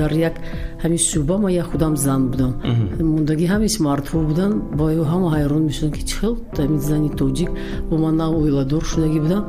[0.00, 0.34] дар як
[0.82, 2.52] ҳамин шӯъба ман як худам зан будам.
[3.12, 7.50] Мондагӣ ҳамеш мардҳо буданд бо ҳама ҳайрон мешуданд ки чӣ хел ҳамин зани тоҷик
[7.88, 9.44] бо ман нав оиладор шудагӣ будам.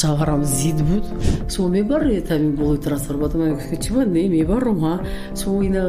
[0.00, 1.04] Шавҳарам зид буд.
[1.52, 3.38] Шумо мебаред ҳамин болои трансформатор
[3.82, 4.94] чи ба не мебарам ҳа?
[5.40, 5.82] Шумо ина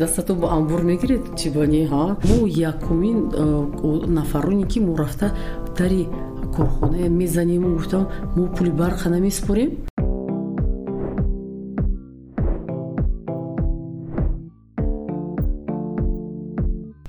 [0.00, 2.04] дастатон ба амбур мегиред чи ба не ҳа?
[2.28, 3.18] Мо якумин
[4.18, 5.26] нафароне ки мо рафта
[5.78, 6.06] дари
[6.56, 9.70] корхона мезанем гуфтам мо пули барқа намеспорем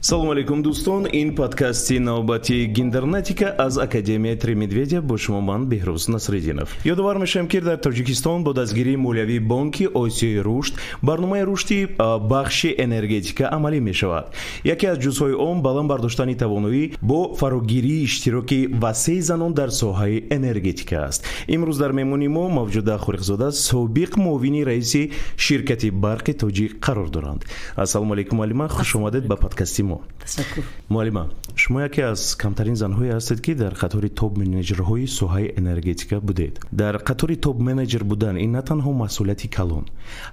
[0.06, 1.08] салому алейкум дӯстон.
[1.12, 6.78] Ин подкасти навбати гиндернетика аз академияи тримедведя бо шумо ман беҳрӯз насриддинов.
[6.86, 11.88] Ёдовар мешавем ки дар тоҷикистон бо дастгирии молиявии бонки осиёи рушд барномаи рушди
[12.22, 14.26] бахши энергетика амалӣ мешавад.
[14.64, 20.98] Яке аз ҷузъҳои он баланд бардоштани тавоноӣ бо фарогирии иштироки васеъи занон дар соҳаи энергетика
[21.10, 21.26] аст.
[21.48, 27.42] Имрӯз дар меҳмони мо мавҷуда хорихзода собиқ муовини раиси ширкати барқи тоҷик қарор доранд.
[27.76, 30.64] Ассалому алейкум алима хушомадед ба подкасти мо ташаккур.
[30.90, 31.24] Муаллима
[31.56, 36.54] шумо яке аз камтарин занҳое ҳастед ки дар қатори топ менеҷерҳои соҳаи энергетика будед.
[36.72, 39.86] Дар қатори топ менеҷер будан ин на танҳо масъулияти калон.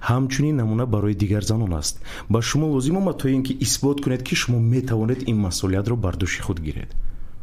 [0.09, 1.95] Ҳамчунин намуна барои дигар занон аст.
[2.29, 6.15] Ба шумо лозим омад то ин ки исбот кунед ки шумо метавонед ин масъулиятро бар
[6.21, 6.89] дӯши худ гиред.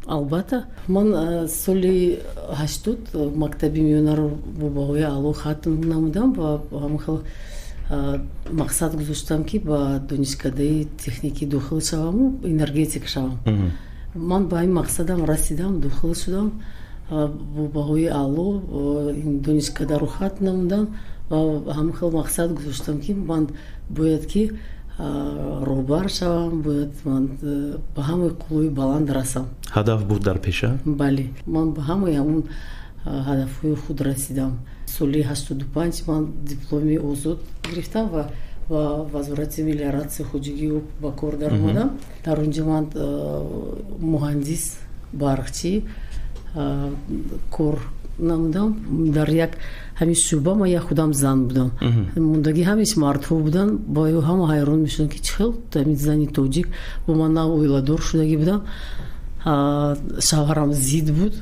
[0.07, 1.07] Албатта ман
[1.47, 2.19] соли
[2.61, 2.99] ҳаштуд
[3.35, 4.27] мактаби миёнаро
[4.59, 7.17] бо баҳои аъло хатм намудам ва ҳамахел
[8.51, 13.39] мақсад гузоштам ки ба донишкадаи техникӣ дохил шаваму энергетик шавам.
[14.15, 16.61] Ман ба ин мақсадам расидам дохил шудам
[17.09, 20.87] бо баҳои аъло ин донишкадаро хат намудам
[21.29, 23.49] ва ҳама хел мақсад гузоштам ки ман
[23.89, 24.51] бояд ки
[24.99, 27.23] роҳбар шавам бояд ман
[27.95, 29.45] ба ҳамаи қуллои баланд расам.
[29.75, 30.79] Ҳадаф буд дар пеша?
[30.85, 32.43] Бале ман ба ҳамаи ҳамун
[33.05, 34.51] ҳадафҳои худ расидам.
[34.85, 38.23] Соли ҳаштоду панҷ ман дипломи озод гирифтам ва
[38.69, 40.67] ва вазорати мелиоратсия хоҷигӣ
[41.01, 41.89] ба кор даромадам
[42.25, 42.85] дар онҷо ман
[44.13, 44.63] муҳандис
[45.23, 45.71] барқчӣ
[47.55, 47.75] кор
[48.19, 48.69] намудам.
[49.17, 49.51] Дар як
[49.99, 51.71] ҳамин шӯъба ман як худам зан будам.
[52.15, 56.67] Мондагӣ ҳамеш мардҳо буданд бо ҳама ҳайрон мешуданд ки чӣ хел ҳамин зани тоҷик?
[57.07, 58.61] Бо ман нав оиладор шудагӣ будам
[60.29, 61.33] шавҳарам зид буд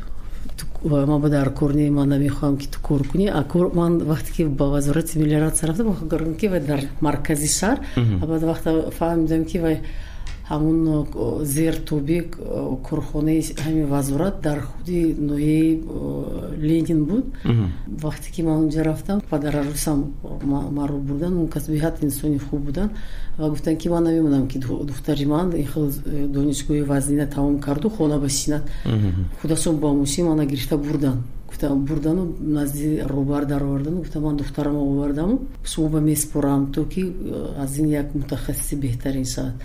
[0.83, 3.31] ман ба дар кор не ман намехоҳам ки ту кор кунӣ.
[3.73, 7.79] Ман вақте ки ба вазорати миллиоратсия рафтам ки вай дар маркази шаҳр
[8.19, 9.81] баъд вақта фаҳмидам ки вай
[10.49, 10.79] ҳамун
[11.43, 12.19] зертоби
[12.87, 14.99] корхонаи ҳамин вазорат дар худи
[15.29, 15.71] ноҳияи
[16.67, 17.25] ленин буд.
[18.05, 19.99] Вақте ки ман онҷа рафтам падарарӯсам
[20.77, 22.91] маро бурдан он кас беҳад инсони хуб буданд
[23.37, 25.91] ва гуфтанд ки ман намемонам ки духтари ман ин хел
[26.35, 28.63] донишгоҳи вазнина тамом карду хона башинад
[29.41, 31.21] худашон ба мошин мана гирифта бурданд
[31.59, 37.55] гуфтам бурдану назди роҳбар даровардану гуфтам ман духтарамо овардаму шумо ба меспорам то ки э,
[37.57, 39.55] аз ин як мутахассиси беҳтарин шавад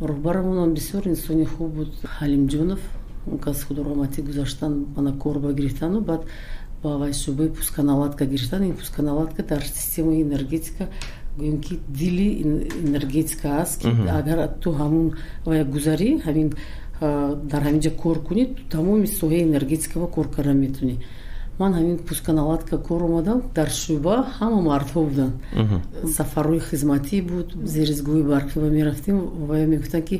[0.00, 1.88] роҳбарамонам бисёр инсони хуб буд.
[2.20, 2.80] Ҳалимҷонов
[3.26, 6.22] он кас худораҳматӣ гузаштан мана кор ба гирифтану баъд
[6.82, 10.88] ба вай шӯъбаи пусканаладка гирифтан ин пусканаладка дар системаи энергетика
[11.38, 12.42] гӯем ки дили
[12.86, 16.52] энергетика аст ки агар ту ҳамун вая гузарӣ ҳамин
[17.50, 20.96] дар ҳамин ҷа кор кунӣ тамоми соҳаи энергетикаро кор карда метунӣ
[21.58, 25.34] ман ҳамин пусканаладка кор омадам дар шӯъба ҳама мардҳо буданд
[26.16, 29.16] сафарҳои хизматӣ буд зеризгоҳи барқӣ ва мерафтем
[29.48, 30.16] ва мегуфтанд ки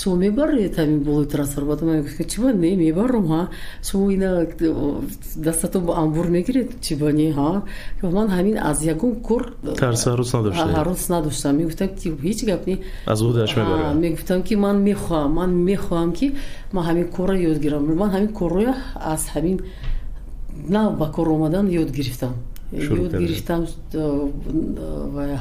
[0.00, 1.86] шумо мебаред ҳамин болои трансформатор
[2.30, 3.42] чи ба не мебарам ҳа?
[3.88, 4.46] Шумо ина
[5.36, 6.68] дастатон ба амбур мегиред?
[6.80, 7.62] Чи ба не ҳа?
[8.02, 9.42] Ман ҳамин аз ягон кор
[10.76, 11.56] ҳарос надоштам.
[11.56, 12.76] Мегуфтам ки ҳеҷ гап не
[14.04, 16.26] мегуфтам ки ман мехоҳам ман мехоҳам ки
[16.72, 18.74] ман ҳамин корро ёд гирам ман ҳамин корроя
[19.14, 19.58] аз ҳамин
[20.68, 22.34] на ба кор омадан ёд гирифтам.
[22.72, 23.66] Ёд гирифтам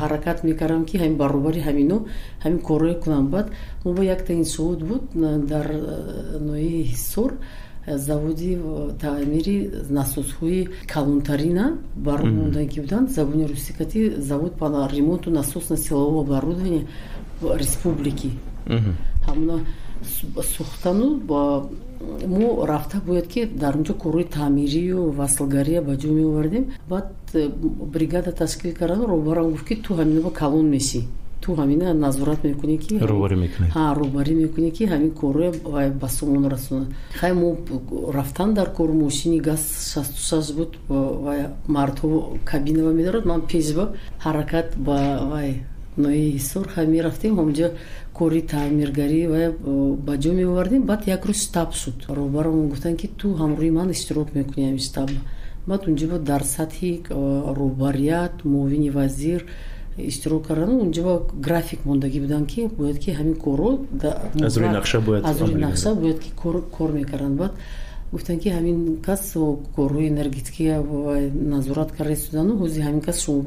[0.02, 2.06] ҳаракат мекардам ки ҳамин баробари ҳамино
[2.44, 3.28] ҳамин корроя кунам.
[3.28, 3.48] Баъд
[3.84, 5.04] мо ба якта иншоот буд
[5.54, 5.68] дар
[6.50, 7.32] ноҳияи ҳиссор
[7.88, 8.58] заводи
[9.00, 13.10] таъмири насосҳои калонтарина бармондан ки буданд.
[13.10, 16.86] Забони русикати завод по ремонту насосно силового оборудования
[17.42, 18.32] республики.
[19.28, 19.60] Ҳамуна
[20.54, 21.08] сӯхтану
[22.28, 26.66] мо рафта бояд ки дар онҷо корҳои таъмирию васлгария ба ҷо меовардем.
[26.90, 27.50] Баъд э,
[27.94, 31.02] бригада ташкил кардану роҳбарам гуфт ки ту ҳаминба калон мешӣ
[31.42, 34.72] ту ҳамина назорат мекунӣ ки роҳбарӣ мекунӣ.
[34.78, 35.48] ки ҳамин корро
[36.02, 36.88] ба сомон расонад.
[37.20, 37.58] Хай мо
[38.18, 39.62] рафтан дар кор мошини газ
[39.92, 40.72] шасту шаш буд
[41.76, 42.10] мардҳо
[42.52, 43.26] кабинава медорад.
[43.26, 43.86] Ман пешба
[44.26, 44.98] ҳаракат ба
[46.04, 47.68] ноҳияи ҳисор хай мерафтем ҳамҷо
[48.18, 49.42] кори таъмиргарӣ ва
[50.06, 54.28] ба ҷо меовардем баъд як рӯз штаб шуд роҳбарамон гуфтанд ки ту ҳамроҳи ман иштирок
[54.38, 55.10] мекунӣ ҳамин штаб
[55.70, 56.92] баъд унҷо дар сатҳи
[57.60, 59.42] роҳбарият муовини вазир
[59.98, 60.72] иштирок кардан.
[60.86, 61.04] Унҷо
[61.48, 63.70] график мондагӣ буданд ки бояд ки ҳамин корро
[64.48, 64.70] аз рӯи
[65.68, 66.30] нақша бояд ки
[66.76, 67.54] кор мекарданд баъд
[68.16, 68.78] гуфтанд ки ҳамин
[69.08, 69.24] кас
[69.76, 71.16] корҳои энергетикия ва
[71.56, 73.42] назорат карда истодану ҳози ҳамин кас шумо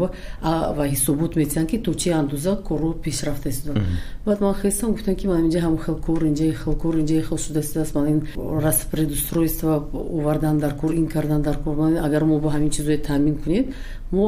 [0.77, 3.81] ва ҳисобот метиҳанд ки то чӣ андоза корҳо пешрафта истода
[4.27, 7.39] баъд ман хестам гуфтам ки ман инҷа ҳамон хел кор инҷа хел кор инҷа хел
[7.45, 8.21] шуда истодааст ман ин
[8.67, 9.71] распредустройство
[10.19, 11.75] овардан дар кор ин кардан дар кор
[12.07, 13.65] агар мо ба ҳамин чизое таъмин кунем
[14.13, 14.25] мо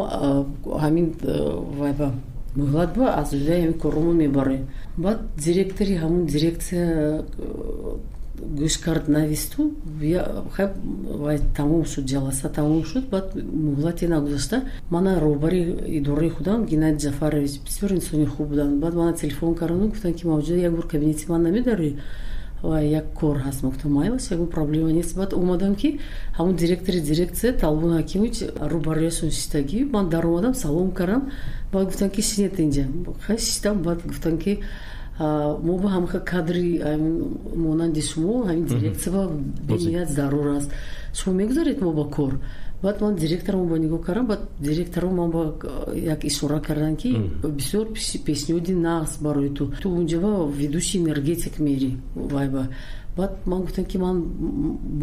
[0.85, 1.07] ҳамин
[1.81, 2.09] вайба
[2.59, 4.63] муҳлат ба аз ҷояи ҳамин корҳомо мебарем.
[5.05, 6.87] Баъд директори ҳамон дирекция
[8.59, 9.73] гӯш кард нависту
[11.55, 15.61] тамом шуд ҷаласа тамом шуд баъд муҳлате нагузашта мана роҳбари
[15.99, 18.81] идораи худам геннадий ҷафарович бисёр инсони хуб буданд.
[18.81, 21.97] Баъд мана телефон кардану гуфтанд ки мавҷуда як бор кабинети ман намедорӣ
[22.63, 25.17] ва як кор ҳаст гуфтам майлаш ягон проблема нест.
[25.17, 25.99] Баъд омадам ки
[26.39, 28.37] ҳамон директори дирекция талбон ҳакимович
[28.73, 31.31] рӯбарояшон шиштагӣ ман даромадам салом кардам
[31.73, 32.85] баъд гуфтанд ки шинед инҷа
[33.39, 34.53] шиштам баъд гуфтанд ки
[35.21, 36.81] мо ба ҳамха кадри
[37.57, 39.29] монанди шумо ҳамин дирекция
[39.69, 40.71] бениҳоят зарур аст.
[41.19, 42.33] Шумо мегузаред мо ба кор?
[42.83, 45.55] Баъд ман директорам ба нигоҳ кардам баъд директорам ман ба
[45.95, 47.11] як ишора кардам ки
[47.43, 47.87] бисёр
[48.27, 49.71] пешниҳоди нағз барои ту.
[49.83, 52.69] Ту унҷа ба ведущи энергетик мерӣ вайба
[53.17, 54.23] баъд ман гуфтам ки ман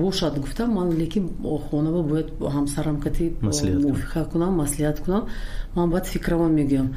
[0.02, 0.40] бошад.
[0.40, 1.30] Гуфтам ман лекин
[1.70, 4.56] хонава бояд ҳамсарам кати мувофиқа кунам.
[4.56, 5.24] маслиҳат кунам.
[5.76, 6.90] Ман баъд фикрама мегӯям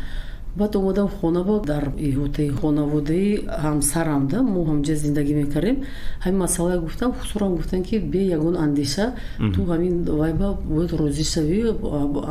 [0.56, 4.42] баъд омадам хонава дар иҳотаи хонаводаи ҳамсарамда.
[4.42, 5.76] Мо ҳамҷа зиндагӣ мекардем
[6.24, 9.14] ҳамин масъалаи гуфтам хусурам гуфтам ки бе ягон андеша
[9.54, 11.58] ту ҳамин вайба бояд розӣ шавӣ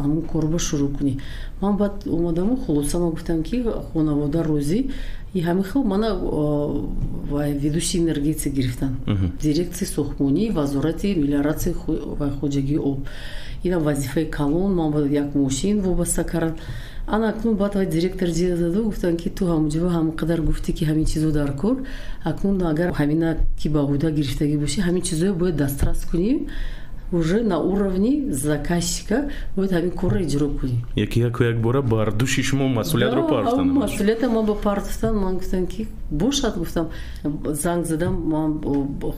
[0.02, 1.14] ҳамон корба шурӯъ кунӣ.
[1.62, 3.64] Ман баъд омадаму хулосама гуфтам ки
[3.94, 4.80] хонавода розӣ.
[5.34, 6.10] И ҳамин хел мана
[7.64, 8.96] ведущи энергетика гирифтанд
[9.42, 11.74] дирекции сохтмонӣ вазорати мелиоратсия
[12.20, 13.00] ва хоҷагии об.
[13.64, 16.56] Инам вазифаи калон ман ба як мошин вобаста кардам
[17.12, 21.06] ана акнун баъд ва директор ҷида заду гуфтанд ки ту ҳамҷоба ҳамқадар гуфтӣ ки ҳамин
[21.12, 21.76] чизо дар кор.
[22.24, 23.30] Акнун агар ҳамина
[23.60, 26.32] ки ба ҳуда гирифтагӣ бошӣ ҳамин чизое бояд дастрас кунӣ
[27.12, 29.30] уже на уровни заказчика.
[29.56, 34.30] Бояд ҳамин корро иҷро кунем яки яку як бора бар души шумо масъулиятро партофтан масъулията
[34.30, 36.88] ман ба партофтан ман гуфтам ки бошад гуфтам.
[37.46, 38.62] Занг задам ман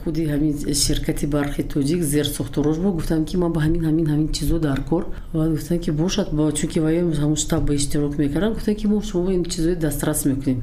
[0.04, 4.80] худи ҳамин ширкати барқи тоҷик зерсохторожбо гуфтам ки ман ба ҳамин ҳамин ҳамин чизо дар
[4.84, 5.06] кор.
[5.32, 8.52] Ва гуфтам ки бошад чунки ваё ҳамон штаб ба иштирок мекардам.
[8.54, 10.62] Гуфтам ки мо шумо ин чизои дастрас мекунем.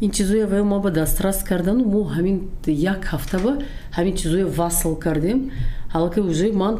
[0.00, 2.36] Ин чизое ваё мо ба дастрас кардану мо ҳамин
[2.66, 3.58] як ҳафта ба
[3.96, 5.50] ҳамин чизое васл кардем
[5.94, 6.74] ҳалки уже ман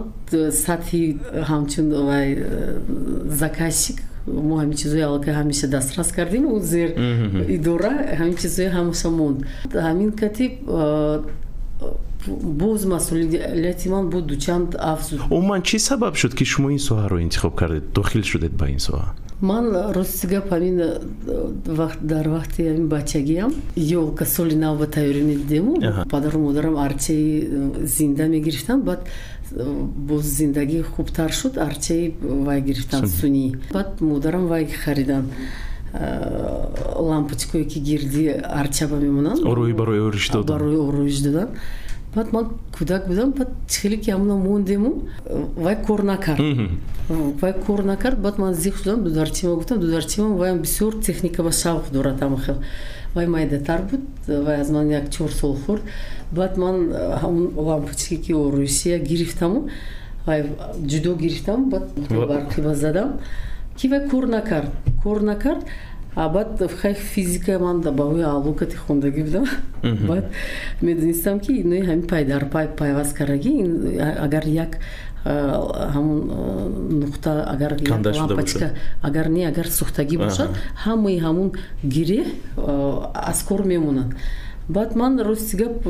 [0.65, 1.05] сатҳи
[1.51, 2.79] ҳамчун вай э,
[3.43, 6.91] заказчик мо ҳамин чизои аллакай ҳамеша дастрас кардем у зер
[7.57, 9.39] идора ҳамин чизои ҳамеша монд.
[9.89, 11.21] Ҳамин катиб э,
[12.63, 15.21] боз масъулияти ман буд дучанд афзуд.
[15.31, 19.09] Умуман чӣ сабаб шуд ки шумо ин соҳаро интихоб кардед дохил шудед ба ин соҳа
[19.41, 20.77] ман рости гап ҳамин
[22.03, 23.53] дар вақти ҳамин бачагиам.
[23.77, 25.73] Ёлка соли нав ба тайёрӣ медидему
[26.11, 29.01] падару модарам арчаи э, зинда мегирифтанд баъд
[29.53, 29.65] э,
[30.09, 33.57] боз зиндагӣ хубтар шуд арчаи вай гирифтанд сунӣ.
[33.73, 35.29] баъд модарам вай хариданд
[35.93, 41.49] э, лампочкое ки гирди арчаба мемонанд орои барои ориш додан барои ороиш додан
[42.15, 42.47] баъд ман
[42.77, 45.03] кӯдак будам баъд хеле ки ҳамуна мондему
[45.57, 46.41] вай кор накард.
[47.09, 51.91] Вай кор накард баъд ман зиқ шудам дударчима гуфтам дударчима ваям бисёр техника ва шавқ
[51.93, 52.57] дорад ҳамахел
[53.15, 55.83] вай майдатар буд вай аз ман як чор сол хурд
[56.33, 56.77] баъд ман
[57.23, 59.69] ҳамун лампочки ки ороишия гирифтаму
[60.27, 60.47] вай
[60.91, 63.11] ҷудо гирифтам баъд барқиба задам
[63.77, 64.71] ки вай кор накард.
[65.03, 65.65] Кор накард
[66.17, 69.45] баъд хай физика ман баҳои алокати хондагӣ будам.
[69.83, 70.25] Баъд
[70.83, 73.53] медонистам ки инои ҳамин пайдарпай пайваст кардагӣ
[74.27, 74.79] агар як
[75.25, 76.21] ҳамон
[77.03, 77.77] нуқта агар
[78.17, 78.71] лампочка
[79.03, 80.49] агар не агар сӯхтагӣ бошад
[80.85, 81.53] ҳамаи ҳамон
[81.85, 82.27] гиреҳ
[83.13, 84.11] аз кор мемонад
[84.75, 85.87] баъд ман рости гап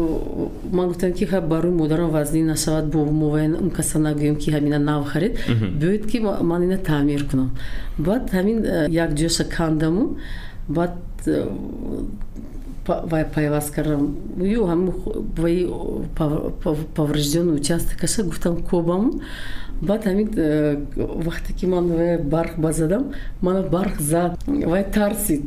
[0.72, 5.04] ман гуфтам ки барои модарам вазнин нашавад бо мовайян он каса нагӯем ки ҳамина нав
[5.12, 5.38] харед.
[5.80, 6.18] Биёед ки
[6.50, 7.50] ман ина таъмир кунам.
[7.98, 10.16] Баъд ҳамин э, як ҷоша кандаму
[10.68, 10.96] баъд
[11.26, 11.48] э,
[12.84, 14.16] пайваст кардам.
[14.38, 14.92] Ё ҳамин
[15.36, 15.68] ваи
[16.94, 19.20] повреждённый участокаша гуфтам кобаму
[19.82, 20.76] баъд ҳамин э,
[21.26, 21.86] вақте ки ман
[22.34, 24.32] барқ базадам мана барқ зад.
[24.46, 25.42] Вай тарсид.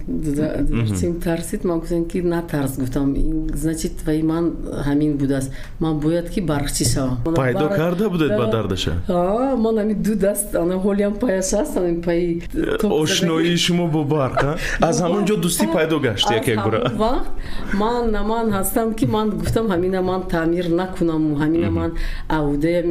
[0.99, 1.63] Чим тарсид?
[1.63, 3.15] Ман гуфтам ки натарс гуфтам.
[3.53, 4.53] Значит ваи ман
[4.87, 5.51] ҳамин будааст.
[5.79, 7.17] Ман бояд ки барқчӣ шавам?
[7.35, 8.93] Пайдо карда будед ба дардаша?
[9.07, 10.55] Ман ҳамин ду даст.
[10.55, 12.41] Ана ҳолиам паяш аст ҳамин паи
[12.83, 14.57] ошноии шумо бо барқ
[14.89, 16.91] аз ҳамон ҷо дӯстӣ пайдо гашт як як бора
[17.23, 21.91] вақт ман на ман ҳастам ки ман гуфтам ҳамина ман таъмир накунаму ҳамина ман
[22.29, 22.83] аудая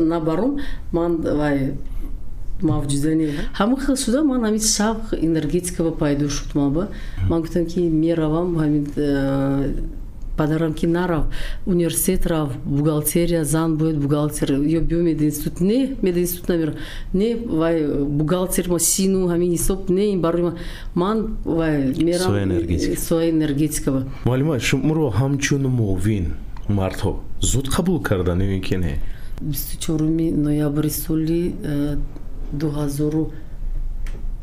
[0.00, 0.58] набарум.
[0.92, 1.74] Ман вай
[2.62, 3.26] мавҷудани
[3.58, 6.88] ҳамон хел шуда ман ҳамин шавқ энергетикава пайдо шуд маба
[7.28, 9.74] ман гуфтам ки меравам ҳамин э,
[10.36, 11.24] падарам ки нарав
[11.66, 16.74] университет рав бухгалтерия зан бояд бухгалтер ё биё мединститут не мединститут намерам
[17.12, 20.54] не вай бухгалтер машину ҳамин ҳисоб не ин барои ман
[20.94, 22.28] ман вай мерам
[23.08, 26.26] соҳаи энергетикава муаллима шуморо ҳамчун муовин
[26.68, 28.94] мардҳо зуд қабул кардан ин ки не?
[29.40, 31.96] бисту чоруми ноябри соли э,
[32.52, 33.24] дуҳазору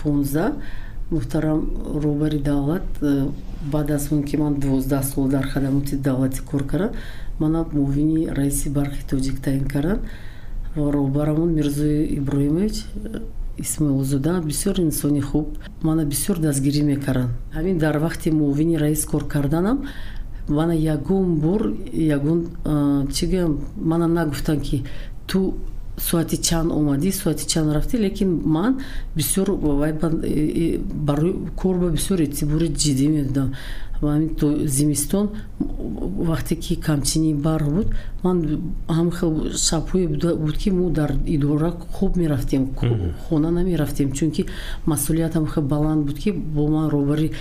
[0.01, 0.51] понздаҳ
[1.12, 1.60] муҳтарам
[2.03, 3.27] роҳбари давлат э,
[3.62, 6.91] баъд аз он ки ман дувоздаҳ сол дар хадамоти давлатӣ кор кардам
[7.39, 10.00] мана муовини раиси барқи тоҷик таъин кардан
[10.75, 13.22] ва роҳбарамон мирзои иброҳимович э,
[13.58, 15.48] исмоилзода бисёр инсони хуб
[15.82, 19.86] мана бисёр дастгирӣ мекарданд ҳамин дар вақти муовини раис кор карданам
[20.48, 24.84] мана ягон бор ягон э, чӣ гӯям мана нагуфтанд ки
[25.27, 25.56] ту
[26.08, 28.74] соати чанд омадӣ соати чанд рафтӣ лекин ман
[29.15, 29.48] бисёр
[31.08, 33.50] барои кор ба бисёр эътибори ҷиддӣ медодам
[34.01, 35.29] ҳамин то зимистон
[36.31, 37.88] вақте ки камчини барқ буд
[38.24, 38.38] ман
[38.88, 39.31] ҳамин хел
[39.70, 40.08] шабҳое
[40.43, 42.70] буд ки мо дар идора хуб мерафтем
[43.27, 44.46] хона намерафтем чунки
[44.86, 47.31] масъулиятам хел баланд буд ки бо ман роҳбари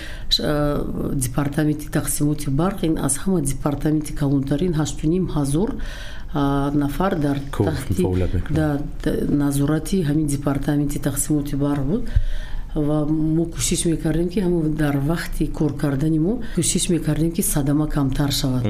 [1.25, 5.69] департаменти тақсимоти барқ ин аз ҳама департаменти калонтарин ҳашту ним ҳазор
[6.33, 8.03] нафар дар тахти
[9.43, 12.03] назорати ҳамин департаменти тақсимоти барқ буд
[12.75, 17.87] ва мо кӯшиш мекардем ки ҳамн дар вақти кор кардани мо кӯшиш мекардем ки садама
[17.87, 18.65] камтар шавад.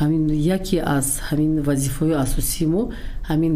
[0.00, 2.82] Ҳамин яке аз ҳамин вазифаҳои асосии мо
[3.30, 3.54] ҳамин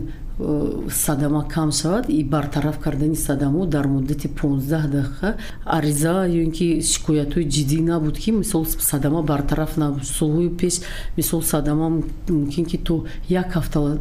[0.90, 2.04] садама кам шавад.
[2.08, 8.18] И бартараф кардани садамо дар муддати 15 дақиқа ариза ё ин ки шикоятҳои ҷиддӣ набуд
[8.18, 10.02] ки мисол садама бартараф набуд.
[10.02, 10.75] Солҳои пеш
[11.16, 13.99] мисол садама мумкин ки то як ҳафта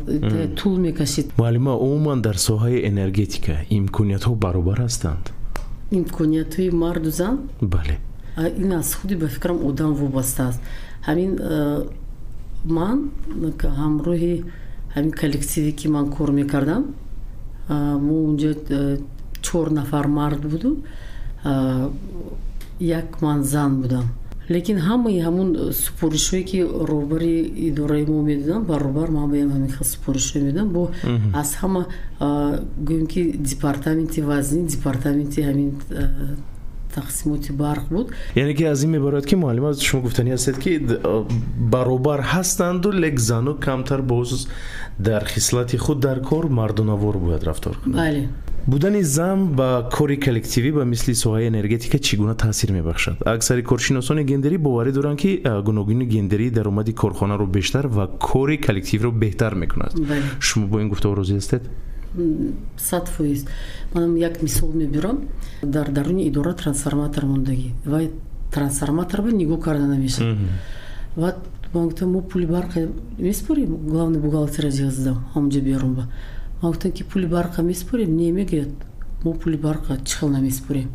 [0.57, 1.27] тӯл мекашид.
[1.38, 5.37] Муаллима умуман дар соҳаи энергетика имкониятҳо баробар ҳастанд
[5.91, 7.50] имкониятҳои марду зан?
[7.62, 8.00] Бале.
[8.58, 10.62] Ин аз худи ба фикрам одам вобаста аст.
[11.08, 11.32] Ҳамин
[12.65, 13.12] ман
[13.82, 14.44] ҳамроҳи
[14.96, 16.84] ҳамин коллективе ки ман кор мекардам
[18.08, 18.51] мо унҷо
[19.41, 20.77] чор нафар мард буду
[22.79, 24.06] як ман зан будам
[24.49, 25.49] лекин ҳамаи ҳамун
[25.83, 26.59] супоришҳое ки
[26.91, 27.33] роҳбари
[27.69, 30.83] идораи мо медодам баробар ман боям ҳамин хел супоришҳое медодам бо
[31.41, 31.81] аз ҳама
[32.87, 35.71] гӯем ки департаменти вазнин департаменти ҳамин
[36.97, 38.07] тақсимоти барқ буд.
[38.35, 40.71] Яъне ки аз ин мебарояд ки муаллима шумо гуфтанӣ ҳастед ки
[41.73, 44.47] баробар ҳастанду лек зану камтар боз
[44.99, 47.97] дар хислати худ дар кор мардонавор бояд рафтор кунад.
[47.97, 48.23] Бале
[48.67, 53.15] будани зан ба кори коллективӣ ба мисли соҳаи энергетика чӣ гуна таъсир мебахшад?
[53.25, 59.53] Аксари коршиносони гендерӣ боварӣ доранд ки гуногуни гендерӣ даромади корхонаро бештар ва кори коллективро беҳтар
[59.55, 59.91] мекунад.
[60.39, 61.63] Шумо бо ин гуфтаҳо розӣ ҳастед?
[62.77, 63.45] Сад фоиз.
[63.93, 65.17] Манам як мисол мебирам.
[65.63, 67.71] Дар даруни идора трансформатор мондагӣ.
[67.86, 68.01] Ва
[68.51, 70.38] трансформаторба нигоҳ карда намешавад
[71.15, 71.33] ва
[71.74, 76.01] ман гуфтам мо пули барқа меспорем главный бухгалтера ҷиҳаз задам ҳамонҷо биёрам ба.
[76.01, 76.09] ман
[76.61, 78.69] гуфтам ки пули барқа меспорем не мегӯяд
[79.23, 80.89] мо пули барқа чӣ хел намеспорем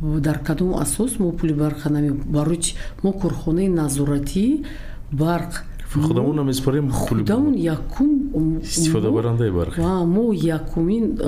[0.00, 4.64] дар кадом асос мо пули барқа наме барои чи мо корхонаи назоратии
[5.12, 5.64] барқ.
[5.92, 9.78] Худамон намеспорем худамон якум истифодабарандаи барқ.
[10.04, 11.18] мо якумин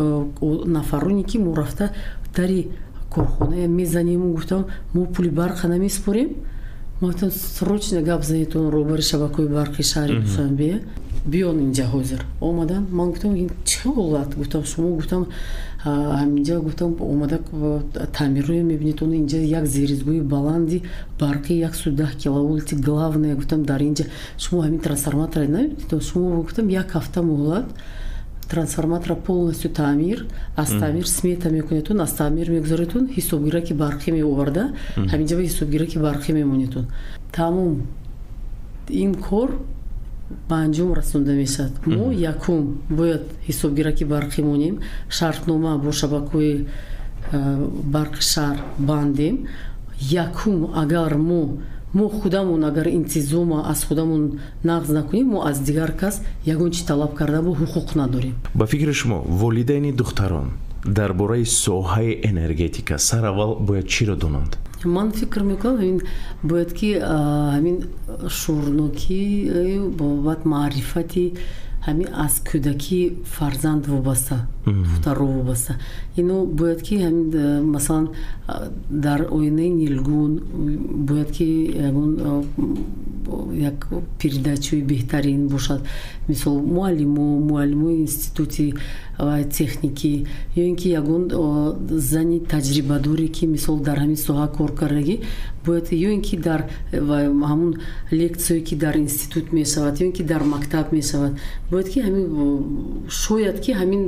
[0.66, 1.90] нафароне ки мо рафта
[2.34, 2.70] дари
[3.10, 6.30] корхона мезанем гуфтам мо пули барқа намеспорем
[7.00, 10.82] матон срочно гап занетон роҳбари шабакаҳои барқи шаҳри дусанбе
[11.32, 14.30] биён инҷа ҳозир омадан ман гуфтам ин чӣ ҳолат?
[14.40, 15.22] Гуфтам шумо гуфтам
[15.84, 17.38] ҳаминҷа гуфтам омада
[18.18, 20.82] таъмирроя мебинед он инҷа як зеризгоҳи баланди
[21.22, 24.04] барқи яксу даҳ киловолти главная гуфтам дар инҷа
[24.38, 27.66] шумо ҳамин трансформатора намебинед шумо гуфтам як ҳафта муҳлат
[28.48, 30.26] трансформатора полностью таъмир
[30.56, 34.64] аз таъмир смета мекунедтун аз таъмир мегузоредтун ҳисобгираки барқӣ меоварда
[35.12, 36.86] ҳаминҷа ба ҳисобгираки барқӣ мемонедтун
[37.32, 37.72] тамом
[38.88, 39.50] ин кор
[40.48, 41.72] ба анҷом расонда мешавад.
[41.86, 46.66] Мо якум бояд ҳисобгираки барқӣ монем шартнома бо шабакаҳои
[47.94, 49.46] барқи шаҳр бандем.
[50.00, 51.58] Якум агар мо
[51.94, 57.14] мо худамон агар интизома аз худамон нағз накунем мо аз дигар кас ягон чи талаб
[57.14, 58.34] карда бо ҳуқуқ надорем.
[58.54, 60.50] Ба фикри шумо волидайни духтарон
[60.84, 66.00] дар бораи соҳаи энергетика сараввал бояд чиро донанд ман фикр мекунам ҳамин
[66.48, 66.88] бояд ки
[67.54, 67.76] ҳамин
[68.38, 69.22] шӯрнокӣ
[69.98, 71.26] бобат маърифати
[71.86, 73.00] ҳамин аз кӯдакӣ
[73.34, 75.76] фарзанд вобаста духтарро вобаста
[76.16, 78.08] ино бояд ки ҳамин масалан
[78.90, 80.40] дар оинаи нилгун
[81.08, 82.44] бояд ки ягон
[83.54, 85.80] як передачаи беҳтарин бошад.
[86.28, 88.74] Мисол муаллимо муаллимои институти
[89.58, 91.30] техникӣ ё ин ки ягон
[91.90, 95.20] зани таҷрибадоре ки мисол дар ҳамин соҳа кор кардагӣ
[95.64, 96.60] бояд ё ин ки дар
[96.92, 97.74] ҳамун
[98.10, 101.32] лексие ки дар институт мешавад ё ин ки дар мактаб мешавад.
[101.70, 102.26] Бояд ки ҳамин
[103.08, 104.02] шояд ки ҳамин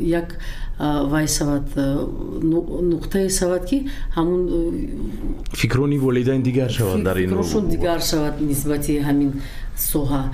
[0.00, 0.38] як
[1.12, 4.42] вай шавад нуқтае шавад ки ҳамун
[5.52, 7.30] фикрони волидайн дигар шавад дар ин
[7.68, 9.32] дигар шавад нисбати ҳамин
[9.76, 10.32] соҳа.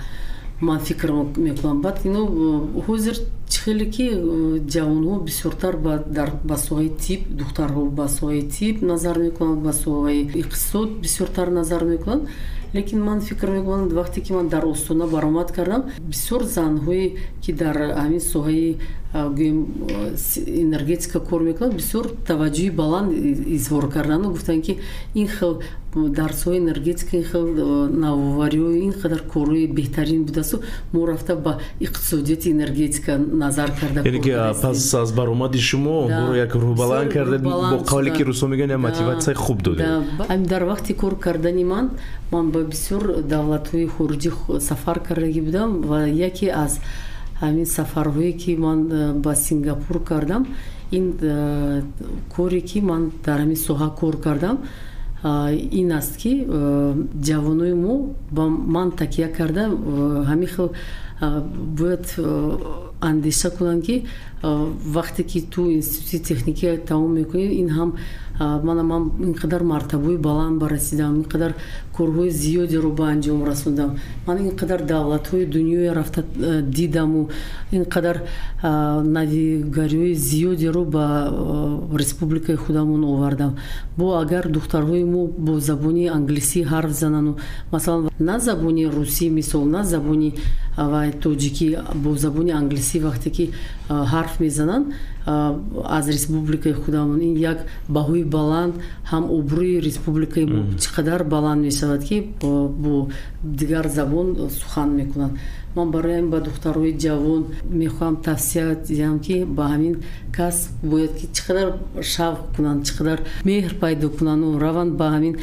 [0.60, 1.82] Ман фикр мекунам.
[1.82, 2.22] Баъд ино
[2.86, 3.16] ҳозир
[3.64, 4.06] хеле ки
[4.74, 5.74] ҷавонҳо бисёртар
[6.50, 12.24] ба соҳаи тиб духтарҳо ба соҳаи тиб назар мекунанд ба соҳаи иқтисод бисёртар назар мекунанд.
[12.74, 17.76] Лекин ман фикр мекунам вақте ки ман дар остона баромад кардам бисёр занҳое ки дар
[17.76, 18.76] ҳамин соҳаи
[19.38, 19.58] гӯем
[20.64, 23.08] энергетика кор мекунанд бисёр таваҷҷӯҳи баланд
[23.56, 24.78] изҳор кардану гуфтанд ки
[25.14, 25.60] ин хел
[25.94, 27.46] дар соҳаи энергетика ин хел
[28.04, 30.56] навовариҳо ин қадар корҳои беҳтарин будасту.
[30.92, 34.00] Мо рафта ба иқтисодияти энергетика назар карда
[34.62, 39.58] пас аз баромади шумо моро як рӯҳбаланд кардед бо қавле ки рӯсо мегӯянд мотиватсияи хуб
[39.62, 39.86] додед
[40.52, 41.86] дар вақти кор кардани ман
[42.32, 44.30] ман ба бисёр давлатҳои хориҷӣ
[44.68, 45.98] сафар кардагӣ будам ва
[46.28, 46.72] яке аз
[47.40, 50.42] ҳамин сафарҳое ки ман э, ба сингапур кардам
[50.90, 51.82] ин э,
[52.34, 54.56] коре ки ман дар ҳамин соҳа кор кардам
[55.80, 56.94] ин аст ки э,
[57.28, 57.94] ҷавонои мо
[58.30, 59.64] ба ман такя карда
[60.30, 60.68] ҳамин хел
[61.20, 62.16] бояд
[63.00, 64.06] андеша кунанд ки
[64.42, 67.96] вақте ки ту институти техникия тамом мекунӣ ин ҳам
[68.38, 71.54] мана ман ин қадар мартабаи баланд барасидам ин қадар
[71.96, 73.90] корҳои зиёдеро ба анҷом расондам.
[74.26, 77.28] Ман ин қадар давлатҳои дунёе рафта э, дидаму.
[77.72, 78.16] Ин қадар
[78.62, 83.56] навигариҳои зиёдеро ба э, республикаи худамон овардам.
[83.96, 87.36] Бо агар духтарҳои мо бо забони англисӣ ҳарф занану
[87.72, 90.34] масалан на забони русӣ мисол на забони
[91.22, 93.44] тоҷикӣ бо забони англисӣ вақте ки
[93.88, 94.86] ҳарф мезананд
[95.98, 97.20] аз республикаи худамон.
[97.20, 98.74] Ин як баҳои баланд
[99.10, 103.08] ҳам обрӯи республикаи мо чӣ қадар баланд мешавад ки бо
[103.42, 105.32] дигар забон сухан мекунад
[105.76, 107.42] ман барои ба духтарҳои ҷавон
[107.82, 109.94] мехоҳам тавсия диҳам ки ба ҳамин
[110.36, 110.56] кас
[110.90, 111.68] бояд ки чӣ қадар
[112.14, 115.34] шавқ кунанд чӣ қадар меҳр пайдо кунанду раванд ба ҳамин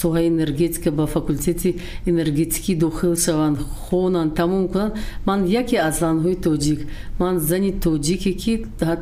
[0.00, 1.70] соҳаи энергетика ба факултети
[2.10, 4.94] энергетикӣ дохил шаванд хонанд тамом кунанд.
[5.26, 6.80] Ман яке аз занҳои тоҷик.
[7.18, 8.52] Ман зани тоҷике ки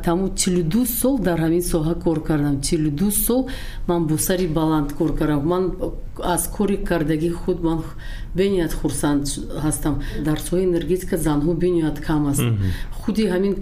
[0.05, 2.61] тамом чилу ду сол дар ҳамин соҳа кор кардам.
[2.67, 3.41] Чилу ду сол
[3.87, 5.41] ман бо сари баланд кор кардам.
[5.53, 5.63] Ман
[6.23, 7.79] аз кори кардагии худ ман
[8.35, 9.23] бениҳоят хурсанд
[9.65, 9.95] ҳастам.
[10.27, 12.57] Дар соҳаи энергетика занҳо бениҳоят кам ҳастанд
[12.99, 13.55] худи ҳамин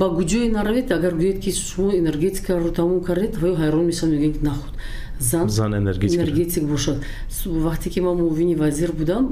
[0.00, 4.74] ба гуҷое наравед агар гӯед ки шумо энергетикаро тамом кардед ҳайрон мешаванд мегӯянд ки нахуд
[5.20, 5.74] зан
[6.20, 6.96] энергетик бошад.
[7.46, 9.24] Вақте ки ман муовини вазир будам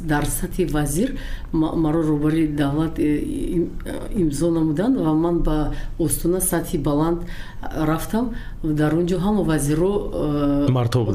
[0.00, 1.16] дар сатҳи вазир
[1.52, 3.66] маро роҳбари давлат э,
[4.14, 7.18] имзо намуданд ва ман ба остона сатҳи баланд
[7.62, 8.34] рафтам.
[8.62, 10.70] Дар он ҷо ҳама вазирро э,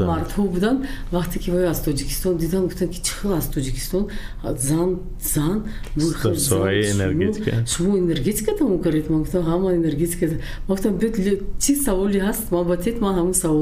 [0.07, 0.79] мардҳо буданд.
[1.11, 4.07] вақте ки вай аз тоҷикистон дидам гуфтанд ки чӣ хел аз тоҷикистон?
[4.57, 4.99] Зан
[5.33, 5.63] зан
[7.65, 10.25] шумо энергетика тамом кардед ман гуфтам ҳама энергетика
[10.67, 10.93] гуфтам
[11.63, 12.51] чӣ саволе ҳаст?
[12.51, 13.60] Ман ба тет ман ҳамун савол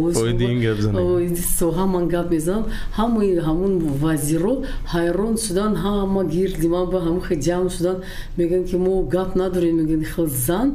[1.62, 2.65] соҳа ман гап мезанам.
[2.99, 4.55] Ҳамаи ҳамун вазирро
[4.93, 7.97] ҳайрон шудан ҳама гирди ман ба ҳамахе ҷамъ шудан.
[8.38, 10.67] Мегӯянд ки мо гап надорем мегӯянд хел зан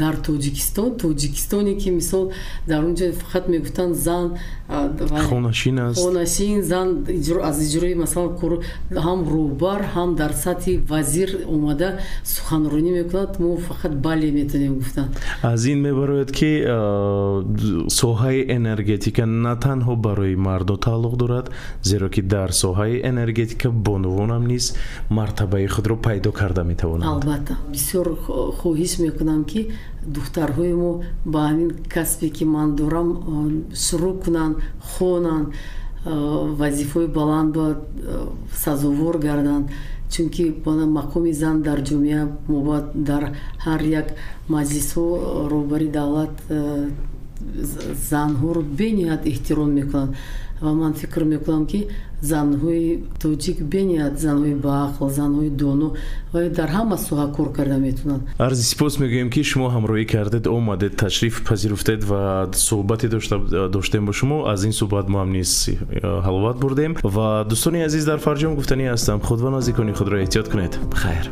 [0.00, 0.88] дар тоҷикистон.
[1.02, 2.24] Тоҷикистоне ки мисол
[2.70, 4.26] дар он ҷо фақат мегуфтанд зан
[5.30, 5.98] хонашин аст.
[6.04, 6.88] Хонашин зан
[7.50, 8.30] аз иҷрои масалан
[9.06, 11.88] ҳам роҳбар ҳам дар сатҳи вазир омада
[12.34, 13.30] суханронӣ мекунад.
[13.40, 15.08] Мо фақат бале метавонем гуфтан.
[15.42, 16.50] Аз ин мебарояд ки
[18.00, 21.46] соҳаи энергетика на танҳо барои мардо тааллуқ дорад
[21.90, 24.64] зеро ки дар соҳаи энергетика бонувонам низ
[25.18, 28.06] мартабаи худро пайдо карда метавонанд албатта бисёр
[28.60, 29.60] хоҳиш мекунам ки
[30.16, 30.92] духтарҳои мо
[31.32, 33.08] ба ҳамин касбе ки ман дорам
[33.86, 34.54] шурӯъ кунанд
[34.90, 35.48] хонанд
[36.60, 37.80] вазифаҳои баланд бояд
[38.64, 39.66] сазовор гарданд.
[40.10, 40.44] Чунки
[40.98, 43.24] мақоми зан дар ҷомеа мо бояд дар
[43.66, 44.08] ҳар як
[44.54, 45.04] маҷлисҳо
[45.52, 46.34] роҳбари давлат
[48.10, 50.12] занҳоро бениҳоят эҳтиром мекунанд
[50.60, 51.80] ва ман фикр мекунам ки
[52.22, 55.88] занҳои тоҷик бениҳоят занҳои баақл занҳои доно
[56.32, 60.92] ва дар ҳама соҳа кор карда метавонанд арзи сипос мегӯем ки шумо ҳамроҳӣ кардед омадед
[60.96, 63.06] ташриф пазируфтед ва суҳбате
[63.76, 64.38] доштем бо шумо.
[64.52, 65.74] Аз ин суҳбат мо ҳам низ э,
[66.26, 66.92] ҳаловат бурдем.
[67.16, 69.18] Ва дӯстони азиз дар фарҷом гуфтанӣ ҳастам.
[69.28, 70.72] Худва нозикони худро эҳтиёт кунед.
[71.02, 71.26] Хайр